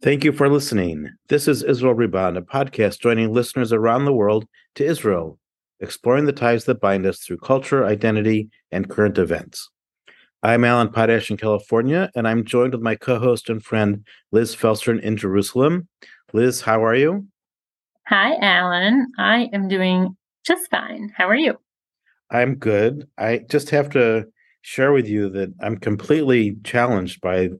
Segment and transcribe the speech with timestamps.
[0.00, 1.10] Thank you for listening.
[1.28, 5.38] This is Israel Reborn, a podcast joining listeners around the world to Israel,
[5.78, 9.70] exploring the ties that bind us through culture, identity, and current events.
[10.42, 14.56] I'm Alan Potash in California, and I'm joined with my co host and friend Liz
[14.56, 15.86] Felstern in Jerusalem.
[16.32, 17.28] Liz, how are you?
[18.08, 19.06] Hi, Alan.
[19.18, 21.12] I am doing just fine.
[21.16, 21.58] How are you?
[22.28, 23.06] I'm good.
[23.18, 24.26] I just have to
[24.62, 27.50] share with you that I'm completely challenged by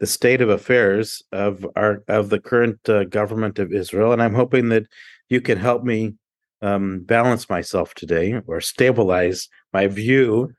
[0.00, 4.34] the state of affairs of our of the current uh, government of Israel, and I'm
[4.34, 4.86] hoping that
[5.28, 6.14] you can help me
[6.62, 10.52] um, balance myself today or stabilize my view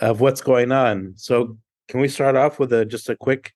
[0.00, 1.12] of what's going on.
[1.16, 3.52] So, can we start off with a just a quick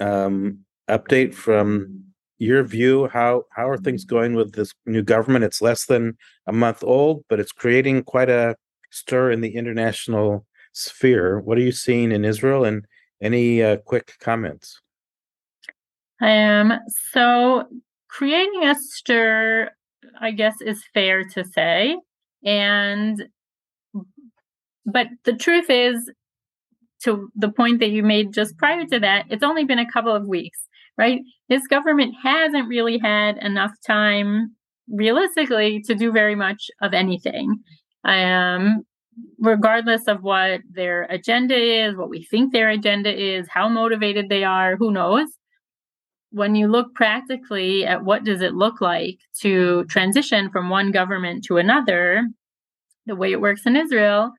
[0.00, 2.04] um, update from
[2.38, 3.06] your view?
[3.06, 5.44] How how are things going with this new government?
[5.44, 8.56] It's less than a month old, but it's creating quite a
[8.90, 11.38] stir in the international sphere.
[11.38, 12.84] What are you seeing in Israel, and
[13.20, 14.80] any uh, quick comments?
[16.20, 16.72] Um,
[17.12, 17.66] so
[18.08, 19.70] creating a stir,
[20.20, 21.96] I guess, is fair to say.
[22.44, 23.22] And,
[24.86, 26.10] but the truth is,
[27.04, 30.14] to the point that you made just prior to that, it's only been a couple
[30.14, 30.58] of weeks,
[30.98, 31.20] right?
[31.48, 34.54] This government hasn't really had enough time,
[34.88, 37.56] realistically, to do very much of anything.
[38.04, 38.84] I Um,
[39.38, 44.44] regardless of what their agenda is, what we think their agenda is, how motivated they
[44.44, 45.28] are, who knows?
[46.32, 51.44] When you look practically at what does it look like to transition from one government
[51.44, 52.28] to another,
[53.06, 54.32] the way it works in Israel,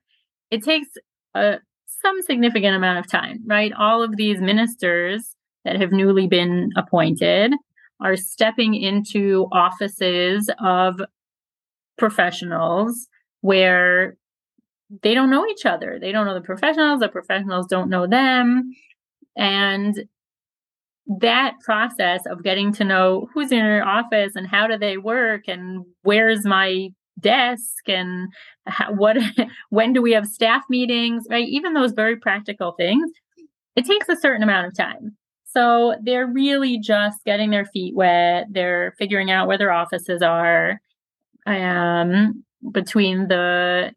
[0.50, 0.88] it takes
[1.34, 3.72] a, some significant amount of time, right?
[3.78, 7.52] All of these ministers that have newly been appointed
[8.00, 11.00] are stepping into offices of
[11.98, 13.08] professionals
[13.42, 14.16] where
[15.02, 15.98] they don't know each other.
[16.00, 18.70] They don't know the professionals, the professionals don't know them.
[19.36, 20.04] And
[21.06, 25.48] that process of getting to know who's in your office and how do they work
[25.48, 26.88] and where's my
[27.20, 28.28] desk and
[28.66, 29.16] how, what
[29.70, 33.10] when do we have staff meetings right even those very practical things
[33.76, 38.46] it takes a certain amount of time so they're really just getting their feet wet
[38.50, 40.80] they're figuring out where their offices are
[41.46, 43.92] um between the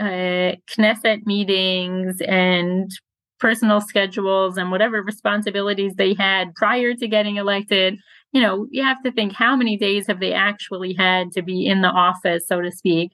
[0.00, 2.90] uh, Knesset meetings and
[3.38, 7.98] personal schedules and whatever responsibilities they had prior to getting elected.
[8.32, 11.66] You know, you have to think how many days have they actually had to be
[11.66, 13.12] in the office, so to speak,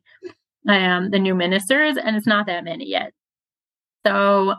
[0.68, 3.12] um, the new ministers, and it's not that many yet.
[4.06, 4.54] So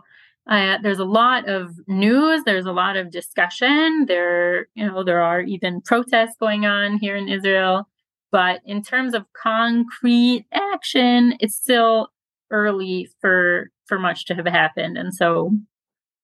[0.49, 2.43] uh, there's a lot of news.
[2.45, 4.05] There's a lot of discussion.
[4.07, 7.87] There, you know, there are even protests going on here in Israel.
[8.31, 12.09] But in terms of concrete action, it's still
[12.52, 15.52] early for for much to have happened and so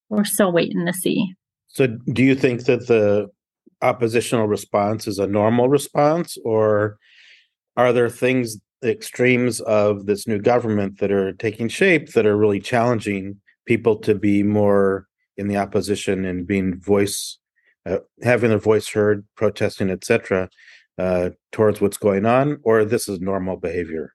[0.09, 1.33] we're still waiting to see.
[1.67, 3.29] So do you think that the
[3.81, 6.97] oppositional response is a normal response or
[7.75, 12.59] are there things extremes of this new government that are taking shape that are really
[12.59, 15.07] challenging people to be more
[15.37, 17.39] in the opposition and being voice
[17.85, 20.49] uh, having their voice heard protesting etc
[20.97, 24.13] uh, towards what's going on or this is normal behavior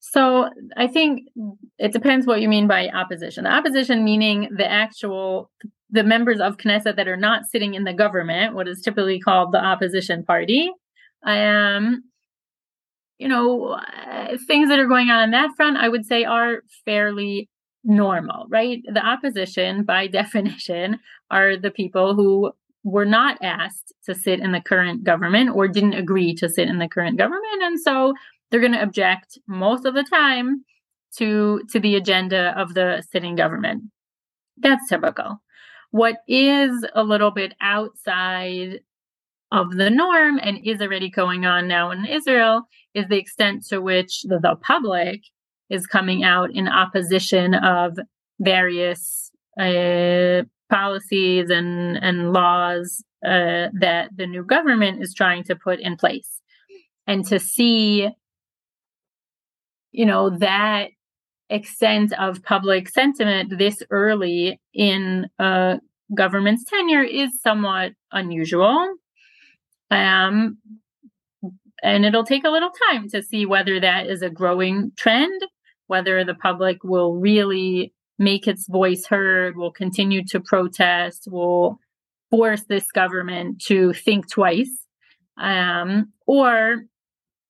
[0.00, 1.28] so I think
[1.78, 3.44] it depends what you mean by opposition.
[3.44, 5.50] The opposition meaning the actual
[5.90, 9.52] the members of Knesset that are not sitting in the government, what is typically called
[9.52, 10.70] the opposition party.
[11.24, 12.04] Um,
[13.18, 13.80] you know,
[14.46, 17.48] things that are going on on that front, I would say, are fairly
[17.84, 18.80] normal, right?
[18.84, 22.52] The opposition, by definition, are the people who
[22.84, 26.78] were not asked to sit in the current government or didn't agree to sit in
[26.78, 28.14] the current government, and so
[28.50, 30.64] they're going to object most of the time
[31.16, 33.84] to to the agenda of the sitting government.
[34.56, 35.42] That's typical.
[35.90, 38.80] What is a little bit outside
[39.50, 42.62] of the norm and is already going on now in Israel
[42.94, 45.22] is the extent to which the, the public
[45.70, 47.98] is coming out in opposition of
[48.40, 55.80] various uh, policies and, and laws uh, that the new government is trying to put
[55.80, 56.40] in place.
[57.06, 58.08] And to see
[59.92, 60.88] you know, that
[61.50, 65.80] extent of public sentiment this early in a
[66.14, 68.94] government's tenure is somewhat unusual.
[69.90, 70.58] Um,
[71.82, 75.42] and it'll take a little time to see whether that is a growing trend,
[75.86, 81.78] whether the public will really make its voice heard, will continue to protest, will
[82.30, 84.86] force this government to think twice,
[85.38, 86.82] um, or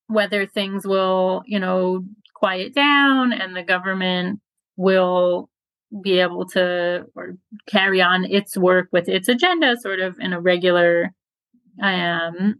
[0.07, 2.03] whether things will, you know,
[2.39, 4.39] quiet down and the government
[4.77, 5.49] will
[6.01, 7.35] be able to or
[7.67, 11.13] carry on its work with its agenda sort of in a regular
[11.81, 12.55] um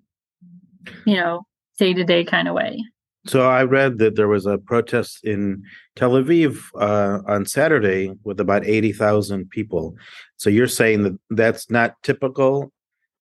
[1.06, 1.46] you know
[1.78, 2.82] day to day kind of way
[3.28, 5.62] so I read that there was a protest in
[5.96, 9.96] Tel Aviv uh, on Saturday with about eighty thousand people.
[10.38, 12.72] So you're saying that that's not typical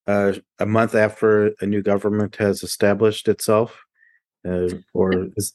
[0.07, 3.79] uh, a month after a new government has established itself,
[4.49, 5.55] uh, or is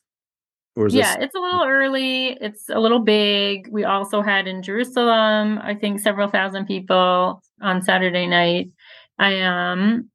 [0.76, 1.26] yeah, this...
[1.26, 2.38] it's a little early.
[2.42, 3.68] It's a little big.
[3.72, 8.72] We also had in Jerusalem, I think, several thousand people on Saturday night.
[9.20, 10.10] I um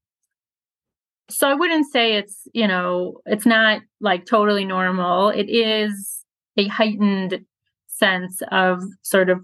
[1.30, 5.28] so I wouldn't say it's, you know, it's not like totally normal.
[5.28, 6.24] It is
[6.56, 7.44] a heightened
[7.86, 9.40] sense of sort of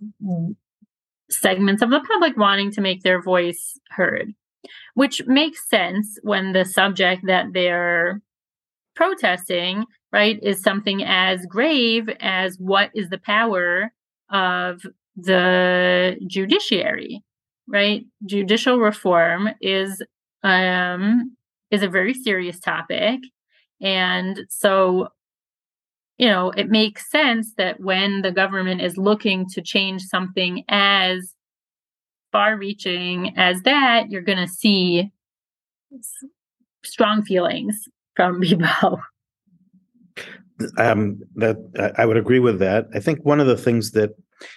[1.30, 4.32] segments of the public wanting to make their voice heard,
[4.94, 8.20] which makes sense when the subject that they're
[8.96, 9.84] protesting,
[10.14, 13.92] right, is something as grave as what is the power
[14.30, 14.80] of
[15.16, 17.24] the judiciary,
[17.66, 18.04] right?
[18.24, 20.00] Judicial reform is
[20.44, 21.36] um
[21.72, 23.18] is a very serious topic.
[23.80, 25.08] And so,
[26.16, 31.34] you know, it makes sense that when the government is looking to change something as
[32.30, 35.10] far reaching as that, you're going to see
[36.84, 39.00] strong feelings from people.
[40.78, 41.56] Um, that
[41.98, 42.86] I would agree with that.
[42.94, 44.10] I think one of the things that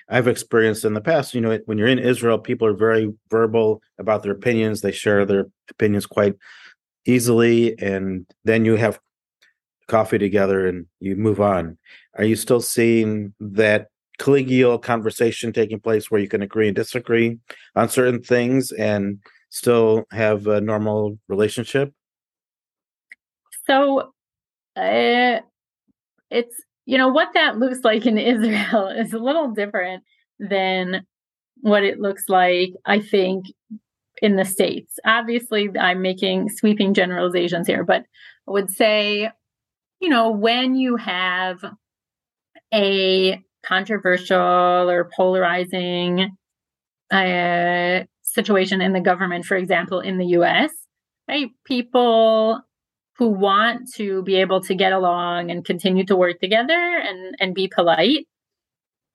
[0.09, 3.81] I've experienced in the past, you know, when you're in Israel, people are very verbal
[3.97, 4.81] about their opinions.
[4.81, 6.35] They share their opinions quite
[7.07, 8.99] easily and then you have
[9.87, 11.77] coffee together and you move on
[12.15, 13.87] are you still seeing that
[14.19, 17.37] collegial conversation taking place where you can agree and disagree
[17.75, 21.93] on certain things and still have a normal relationship
[23.65, 24.11] so
[24.75, 25.39] uh,
[26.29, 30.03] it's you know what that looks like in israel is a little different
[30.39, 31.05] than
[31.61, 33.45] what it looks like i think
[34.21, 34.99] in the States.
[35.05, 38.03] Obviously, I'm making sweeping generalizations here, but
[38.47, 39.29] I would say,
[39.99, 41.63] you know, when you have
[42.73, 44.37] a controversial
[44.89, 46.35] or polarizing
[47.11, 50.71] uh, situation in the government, for example, in the US,
[51.27, 51.49] right?
[51.65, 52.61] People
[53.17, 57.55] who want to be able to get along and continue to work together and, and
[57.55, 58.27] be polite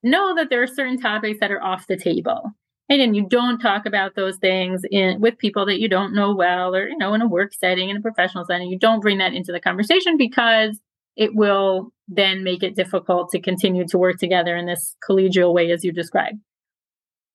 [0.03, 2.53] know that there are certain topics that are off the table.
[2.89, 6.75] And you don't talk about those things in with people that you don't know well
[6.75, 8.69] or you know in a work setting in a professional setting.
[8.69, 10.79] You don't bring that into the conversation because
[11.17, 15.71] it will then make it difficult to continue to work together in this collegial way
[15.71, 16.39] as you described.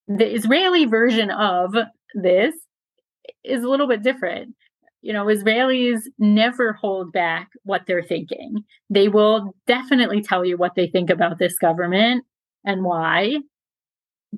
[0.08, 1.76] The israeli version of
[2.14, 2.54] this
[3.44, 4.56] is a little bit different
[5.08, 10.76] you know israelis never hold back what they're thinking they will definitely tell you what
[10.76, 12.24] they think about this government
[12.66, 13.38] and why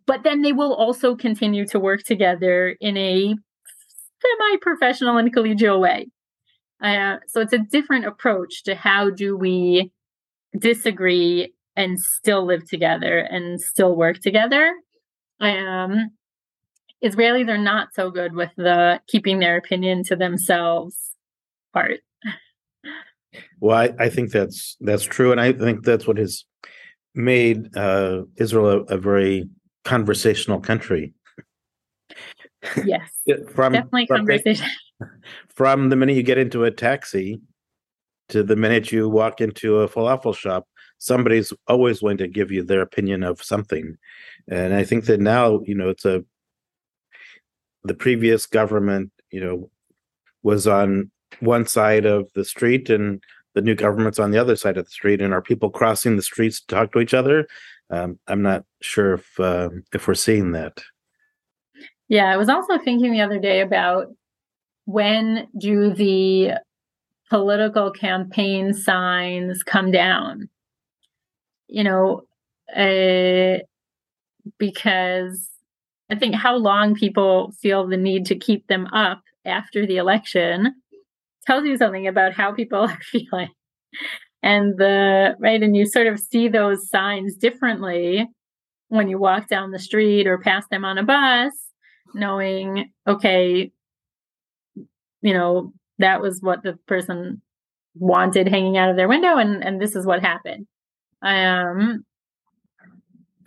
[0.06, 3.36] but then they will also continue to work together in a
[4.22, 6.08] semi professional and collegial way.
[6.82, 9.92] Uh, so it's a different approach to how do we
[10.58, 14.74] disagree and still live together and still work together.
[15.40, 16.12] Um,
[17.04, 20.96] Israelis are not so good with the keeping their opinion to themselves
[21.74, 22.00] part.
[23.60, 26.44] Well, I, I think that's that's true, and I think that's what has
[27.16, 29.48] made uh, Israel a, a very
[29.86, 31.14] conversational country.
[32.84, 33.10] Yes.
[33.54, 34.68] from definitely from, conversation.
[35.56, 37.40] From the minute you get into a taxi
[38.28, 42.64] to the minute you walk into a falafel shop, somebody's always going to give you
[42.64, 43.96] their opinion of something.
[44.50, 46.24] And I think that now, you know, it's a
[47.84, 49.70] the previous government, you know,
[50.44, 53.22] was on one side of the street and
[53.54, 56.22] the new government's on the other side of the street and are people crossing the
[56.22, 57.48] streets to talk to each other
[57.90, 60.82] um, I'm not sure if uh, if we're seeing that.
[62.08, 64.08] Yeah, I was also thinking the other day about
[64.86, 66.54] when do the
[67.30, 70.50] political campaign signs come down?
[71.68, 72.24] You know,
[72.76, 73.60] uh,
[74.58, 75.50] because
[76.10, 80.76] I think how long people feel the need to keep them up after the election
[81.46, 83.50] tells you something about how people are feeling.
[84.42, 88.28] And the right and you sort of see those signs differently
[88.88, 91.52] when you walk down the street or pass them on a bus
[92.16, 93.72] knowing okay
[95.22, 97.42] you know that was what the person
[97.96, 100.66] wanted hanging out of their window and and this is what happened.
[101.22, 102.06] Um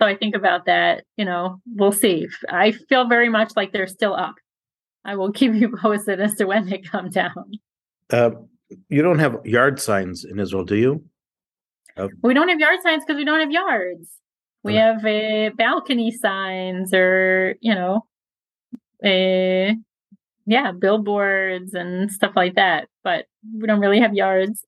[0.02, 3.86] so i think about that you know we'll see i feel very much like they're
[3.86, 4.34] still up
[5.04, 7.52] i will keep you posted as to when they come down
[8.10, 8.30] uh,
[8.88, 11.04] you don't have yard signs in Israel, do you?
[11.96, 14.08] Uh, we don't have yard signs because we don't have yards.
[14.64, 18.06] We have a balcony signs or, you know,
[19.04, 19.76] a
[20.46, 23.26] yeah, billboards and stuff like that, but
[23.58, 24.64] we don't really have yards.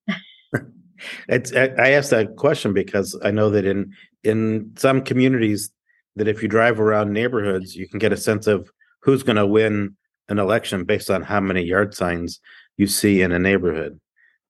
[1.28, 3.92] it's I asked that question because I know that in
[4.24, 5.70] in some communities
[6.16, 9.46] that if you drive around neighborhoods, you can get a sense of who's going to
[9.46, 9.96] win
[10.28, 12.40] an election based on how many yard signs
[12.76, 14.00] you see in a neighborhood.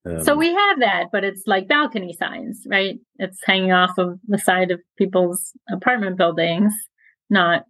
[0.07, 2.99] Um, so we have that, but it's like balcony signs, right?
[3.19, 6.73] It's hanging off of the side of people's apartment buildings,
[7.31, 7.65] not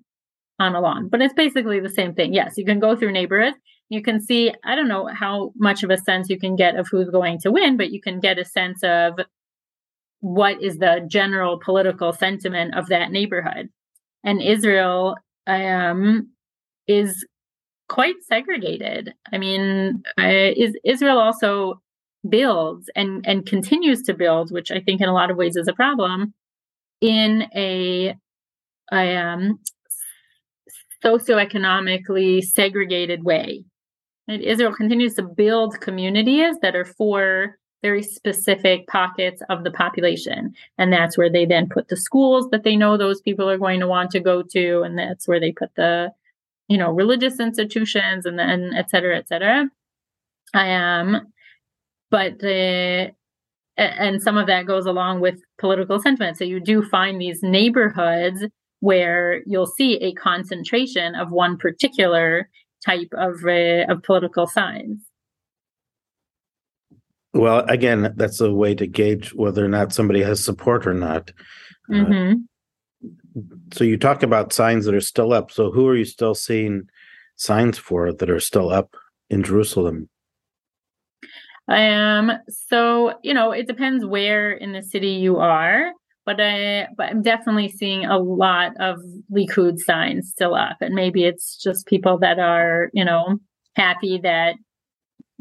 [0.58, 1.08] on a lawn.
[1.08, 2.34] But it's basically the same thing.
[2.34, 3.56] Yes, you can go through neighborhoods.
[3.88, 6.88] You can see, I don't know how much of a sense you can get of
[6.90, 9.20] who's going to win, but you can get a sense of
[10.24, 13.68] what is the general political sentiment of that neighborhood.
[14.24, 15.16] And Israel
[15.46, 16.30] um,
[16.88, 17.26] is
[17.90, 19.12] quite segregated.
[19.34, 21.82] I mean, uh, is Israel also
[22.26, 25.68] builds and and continues to build, which I think in a lot of ways is
[25.68, 26.32] a problem,
[27.02, 28.16] in a,
[28.90, 29.60] a um,
[31.04, 33.66] socioeconomically segregated way.
[34.26, 40.54] And Israel continues to build communities that are for very specific pockets of the population.
[40.78, 43.80] And that's where they then put the schools that they know those people are going
[43.80, 44.80] to want to go to.
[44.80, 46.10] And that's where they put the,
[46.66, 49.68] you know, religious institutions and then et cetera, et cetera.
[50.54, 51.26] I am, um,
[52.10, 53.10] but the,
[53.76, 56.38] and some of that goes along with political sentiment.
[56.38, 58.46] So you do find these neighborhoods
[58.80, 62.48] where you'll see a concentration of one particular
[62.82, 65.03] type of, uh, of political signs.
[67.34, 71.32] Well, again, that's a way to gauge whether or not somebody has support or not.
[71.90, 72.32] Uh, mm-hmm.
[72.32, 73.40] Uh,
[73.72, 75.50] so you talk about signs that are still up.
[75.50, 76.88] So who are you still seeing
[77.36, 78.94] signs for that are still up
[79.28, 80.08] in Jerusalem?
[81.66, 85.92] I Um, so you know, it depends where in the city you are,
[86.24, 89.00] but I but I'm definitely seeing a lot of
[89.32, 90.76] Likud signs still up.
[90.80, 93.38] And maybe it's just people that are, you know,
[93.76, 94.54] happy that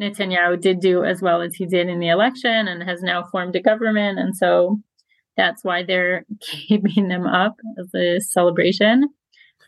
[0.01, 3.55] Netanyahu did do as well as he did in the election and has now formed
[3.55, 4.19] a government.
[4.19, 4.79] And so
[5.37, 9.09] that's why they're keeping them up as a celebration.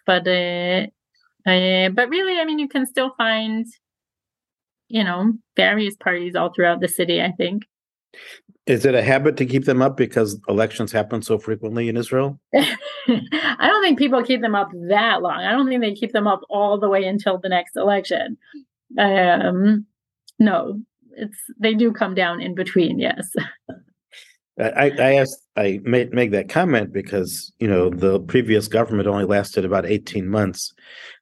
[0.05, 0.87] But uh,
[1.49, 3.65] uh, but really, I mean, you can still find,
[4.87, 7.21] you know, various parties all throughout the city.
[7.21, 7.63] I think.
[8.65, 12.39] Is it a habit to keep them up because elections happen so frequently in Israel?
[12.53, 15.41] I don't think people keep them up that long.
[15.41, 18.37] I don't think they keep them up all the way until the next election.
[18.97, 19.85] Um,
[20.39, 22.99] no, it's they do come down in between.
[22.99, 23.29] Yes.
[24.57, 29.25] I, I asked, I made make that comment because you know the previous government only
[29.25, 30.73] lasted about eighteen months.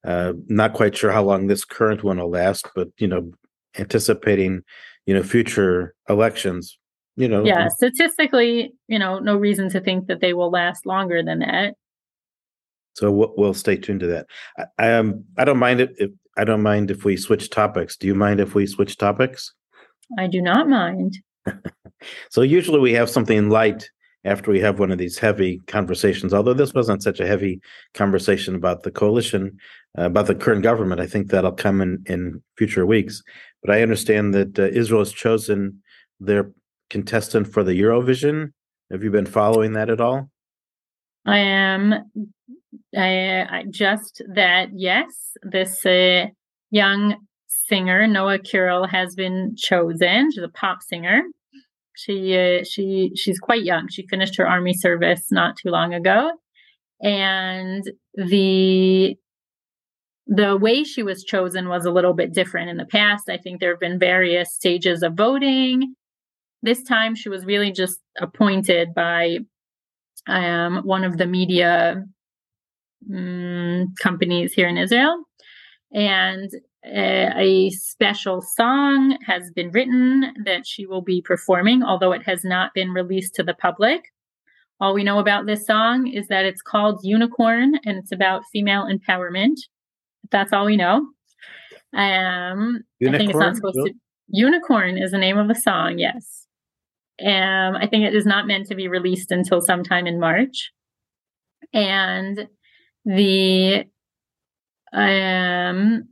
[0.03, 3.31] Uh, not quite sure how long this current one will last, but you know,
[3.79, 4.61] anticipating
[5.07, 6.77] you know future elections,
[7.15, 7.43] you know.
[7.43, 11.73] Yeah, statistically, you know, no reason to think that they will last longer than that.
[12.95, 14.27] So we'll, we'll stay tuned to that.
[14.77, 17.95] I, um, I don't mind it if I don't mind if we switch topics.
[17.97, 19.53] Do you mind if we switch topics?
[20.17, 21.17] I do not mind.
[22.29, 23.89] so usually we have something light
[24.25, 26.33] after we have one of these heavy conversations.
[26.33, 27.61] Although this wasn't such a heavy
[27.93, 29.57] conversation about the coalition,
[29.97, 33.21] uh, about the current government, I think that'll come in in future weeks.
[33.61, 35.81] But I understand that uh, Israel has chosen
[36.19, 36.51] their
[36.89, 38.53] contestant for the Eurovision.
[38.91, 40.29] Have you been following that at all?
[41.25, 42.11] I am
[43.69, 46.27] Just that yes, this uh,
[46.71, 47.15] young
[47.67, 50.31] singer Noa Kirel has been chosen.
[50.31, 51.21] She's a pop singer.
[51.95, 53.87] She uh, she she's quite young.
[53.89, 56.31] She finished her army service not too long ago,
[57.01, 57.83] and
[58.15, 59.15] the
[60.25, 63.29] the way she was chosen was a little bit different in the past.
[63.29, 65.95] I think there have been various stages of voting.
[66.61, 69.39] This time, she was really just appointed by
[70.27, 72.05] um, one of the media
[73.13, 75.23] um, companies here in Israel.
[75.93, 76.49] And
[76.85, 82.43] a, a special song has been written that she will be performing, although it has
[82.43, 84.01] not been released to the public.
[84.79, 88.85] All we know about this song is that it's called Unicorn and it's about female
[88.85, 89.55] empowerment.
[90.31, 91.07] That's all we know.
[91.95, 93.15] Um, Unicorn?
[93.15, 93.93] I think it's not supposed to.
[94.29, 96.47] Unicorn is the name of the song, yes.
[97.23, 100.71] Um, I think it is not meant to be released until sometime in March.
[101.71, 102.47] And
[103.05, 103.85] the
[104.93, 106.07] um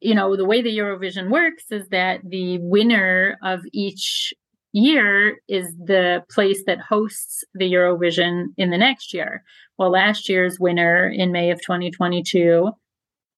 [0.00, 4.34] you know the way the eurovision works is that the winner of each
[4.72, 9.42] year is the place that hosts the eurovision in the next year.
[9.78, 12.70] Well last year's winner in may of 2022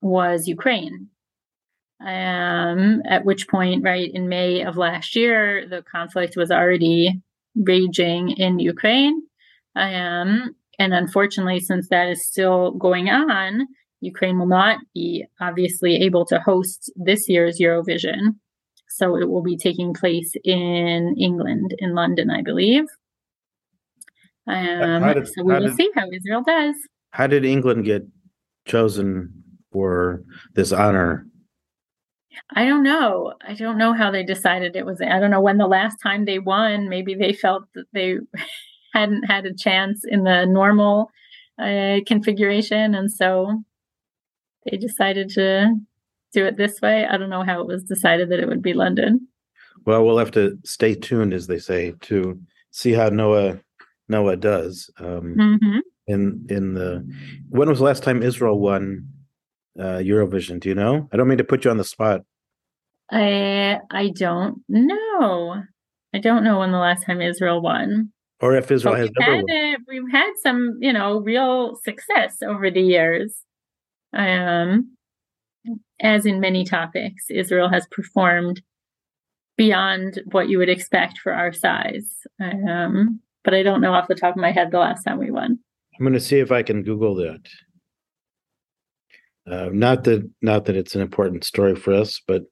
[0.01, 1.09] was ukraine.
[2.05, 7.21] Um at which point right in may of last year the conflict was already
[7.55, 9.23] raging in ukraine.
[9.77, 13.67] Um and unfortunately, since that is still going on,
[14.01, 18.37] Ukraine will not be obviously able to host this year's Eurovision.
[18.89, 22.85] So it will be taking place in England, in London, I believe.
[24.47, 26.75] Um, did, so we will did, see how Israel does.
[27.11, 28.03] How did England get
[28.67, 29.33] chosen
[29.73, 30.23] for
[30.55, 31.27] this honor?
[32.55, 33.35] I don't know.
[33.47, 35.01] I don't know how they decided it was.
[35.01, 36.89] I don't know when the last time they won.
[36.89, 38.19] Maybe they felt that they
[38.93, 41.11] hadn't had a chance in the normal
[41.61, 43.63] uh, configuration, and so
[44.65, 45.75] they decided to
[46.33, 47.07] do it this way.
[47.07, 49.29] I don't know how it was decided that it would be London.
[49.85, 52.41] Well, we'll have to stay tuned, as they say, to
[52.71, 53.61] see how Noa
[54.09, 54.91] Noa does.
[54.99, 55.79] Um, mm-hmm.
[56.07, 57.07] In in the
[57.51, 59.09] when was the last time Israel won
[59.79, 60.61] uh, Eurovision?
[60.61, 61.09] Do you know?
[61.13, 62.23] I don't mean to put you on the spot.
[63.11, 65.63] I I don't know.
[66.15, 68.13] I don't know when the last time Israel won.
[68.41, 72.37] Or if Israel but has we've had, a, we've had some, you know, real success
[72.43, 73.35] over the years.
[74.13, 74.97] Um,
[76.01, 78.63] as in many topics, Israel has performed
[79.57, 82.09] beyond what you would expect for our size.
[82.41, 85.31] Um, but I don't know off the top of my head the last time we
[85.31, 85.59] won.
[85.99, 87.41] I'm going to see if I can Google that.
[89.51, 92.43] Uh, not that not that it's an important story for us, but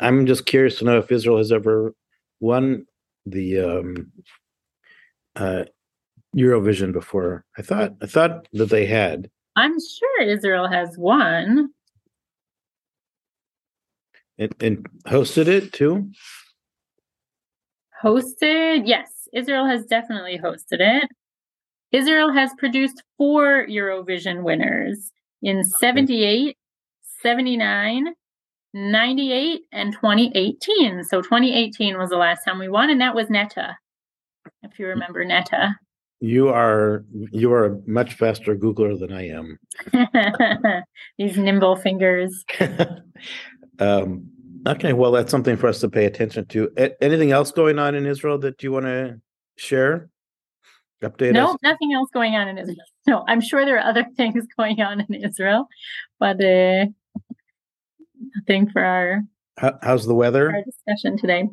[0.00, 1.94] I'm just curious to know if Israel has ever
[2.40, 2.86] won
[3.26, 4.10] the um,
[5.36, 5.64] uh,
[6.36, 7.44] Eurovision before.
[7.58, 9.30] I thought I thought that they had.
[9.56, 11.70] I'm sure Israel has won.
[14.38, 16.10] And, and hosted it too?
[18.02, 19.28] Hosted, yes.
[19.34, 21.08] Israel has definitely hosted it.
[21.92, 26.56] Israel has produced four Eurovision winners in 78,
[27.22, 28.14] 79,
[28.72, 31.04] 98, and 2018.
[31.04, 33.76] So 2018 was the last time we won, and that was Netta,
[34.62, 35.74] if you remember Netta.
[36.20, 39.58] You are you are a much faster Googler than I am.
[41.18, 42.44] These nimble fingers.
[43.78, 44.28] um,
[44.66, 46.70] okay, well, that's something for us to pay attention to.
[46.76, 49.18] A- anything else going on in Israel that you want to
[49.56, 50.10] share?
[51.02, 51.56] Update no, us?
[51.62, 52.76] nothing else going on in Israel.
[53.06, 55.66] No, I'm sure there are other things going on in Israel,
[56.18, 56.86] but uh,
[58.36, 59.22] nothing for our.
[59.56, 60.52] How, how's the weather?
[60.54, 61.48] Our discussion today.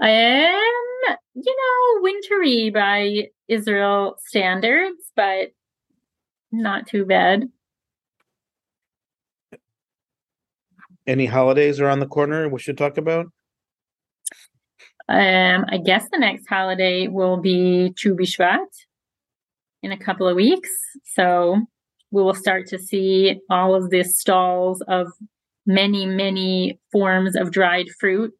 [0.00, 5.52] I am, you know, wintry by Israel standards, but
[6.50, 7.48] not too bad.
[11.06, 13.26] Any holidays around the corner we should talk about?
[15.08, 18.66] Um, I guess the next holiday will be Tu B'Shvat
[19.82, 20.70] in a couple of weeks.
[21.04, 21.62] So
[22.10, 25.06] we will start to see all of the stalls of
[25.66, 28.32] many, many forms of dried fruit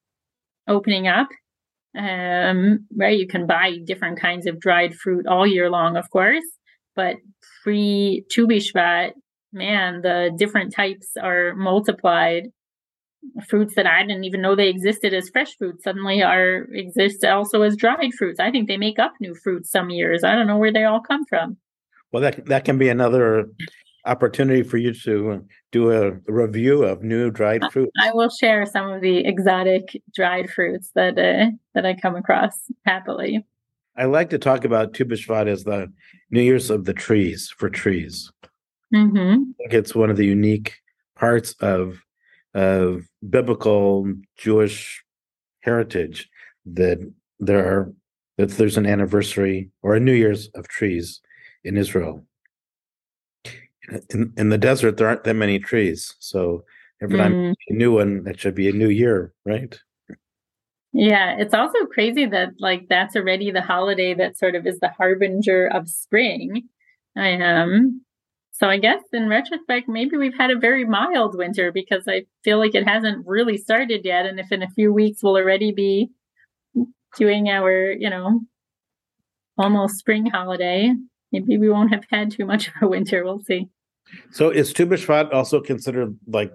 [0.67, 1.29] opening up
[1.97, 3.19] um, right?
[3.19, 6.45] You can buy different kinds of dried fruit all year long, of course,
[6.95, 7.17] but
[7.63, 9.13] pre Tu B'Shvat,
[9.53, 12.49] man, the different types are multiplied.
[13.49, 17.63] Fruits that I didn't even know they existed as fresh fruits suddenly are exist also
[17.63, 18.39] as dried fruits.
[18.39, 20.23] I think they make up new fruits some years.
[20.23, 21.57] I don't know where they all come from.
[22.13, 23.49] Well, that that can be another
[24.05, 27.93] opportunity for you to do a review of new dried fruits.
[28.01, 32.53] I will share some of the exotic dried fruits that uh, that I come across
[32.85, 33.45] happily.
[33.97, 35.93] I like to talk about Tu B'Shvat as the
[36.31, 38.31] New Year's of the trees for trees.
[38.95, 39.43] Mm-hmm.
[39.51, 40.75] I think it's one of the unique
[41.17, 42.01] parts of
[42.55, 45.05] of biblical Jewish
[45.61, 46.29] heritage
[46.65, 46.99] that
[47.41, 47.93] there are
[48.37, 51.21] that there's an anniversary or a New Year's of trees
[51.65, 52.25] in Israel
[54.11, 56.65] in, in the desert there aren't that many trees so
[57.03, 57.55] every time mm.
[57.69, 59.81] a new one it should be a new year right?
[60.93, 64.89] Yeah it's also crazy that like that's already the holiday that sort of is the
[64.89, 66.69] harbinger of spring.
[67.17, 68.01] I am um,
[68.59, 72.59] so i guess in retrospect maybe we've had a very mild winter because i feel
[72.59, 76.11] like it hasn't really started yet and if in a few weeks we'll already be
[77.17, 78.41] doing our you know
[79.57, 80.93] almost spring holiday
[81.33, 83.69] maybe we won't have had too much of a winter we'll see
[84.31, 86.53] so is Tu B'Shvat also considered like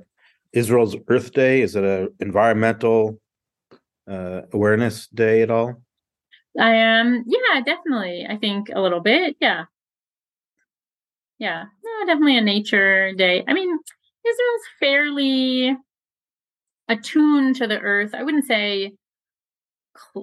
[0.54, 1.62] Israel's Earth Day?
[1.62, 3.20] Is it a environmental
[4.10, 5.82] uh, awareness day at all?
[6.60, 8.28] I am, um, yeah, definitely.
[8.30, 9.66] I think a little bit, yeah,
[11.40, 13.44] yeah, no, definitely a nature day.
[13.48, 13.70] I mean,
[14.26, 15.76] Israel's fairly
[16.88, 18.14] attuned to the earth.
[18.14, 18.94] I wouldn't say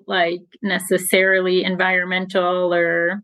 [0.07, 3.23] like necessarily environmental or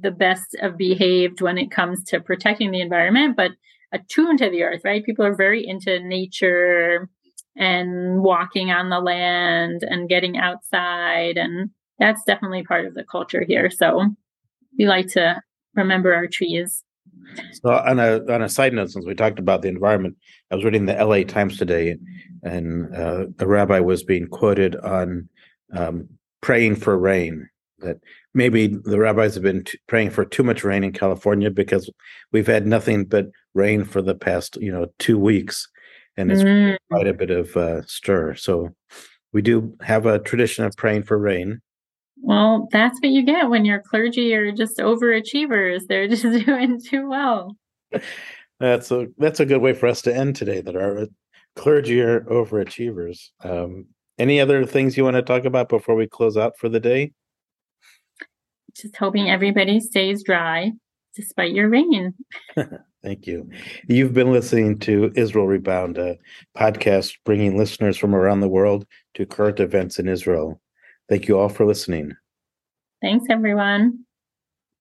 [0.00, 3.52] the best of behaved when it comes to protecting the environment, but
[3.92, 5.04] attuned to the earth, right?
[5.04, 7.08] People are very into nature
[7.56, 11.36] and walking on the land and getting outside.
[11.36, 13.70] And that's definitely part of the culture here.
[13.70, 14.08] So
[14.78, 15.40] we like to
[15.74, 16.82] remember our trees.
[17.62, 20.16] So on a on a side note, since we talked about the environment,
[20.50, 21.24] I was reading the L.A.
[21.24, 21.96] Times today,
[22.42, 25.28] and uh, a rabbi was being quoted on
[25.74, 26.08] um,
[26.40, 27.48] praying for rain.
[27.78, 27.98] That
[28.34, 31.90] maybe the rabbis have been t- praying for too much rain in California because
[32.32, 35.68] we've had nothing but rain for the past you know two weeks,
[36.16, 36.76] and it's Mm.
[36.90, 38.34] quite a bit of uh, stir.
[38.34, 38.74] So
[39.32, 41.60] we do have a tradition of praying for rain.
[42.24, 45.86] Well, that's what you get when your clergy are just overachievers.
[45.88, 47.56] They're just doing too well.
[48.60, 50.60] That's a that's a good way for us to end today.
[50.60, 51.06] That our
[51.56, 53.30] clergy are overachievers.
[53.42, 53.86] Um,
[54.18, 57.12] any other things you want to talk about before we close out for the day?
[58.76, 60.72] Just hoping everybody stays dry
[61.14, 62.14] despite your rain.
[63.02, 63.50] Thank you.
[63.88, 66.16] You've been listening to Israel Reborn, a
[66.56, 70.60] podcast bringing listeners from around the world to current events in Israel.
[71.08, 72.12] Thank you all for listening.
[73.02, 74.04] Thanks, everyone.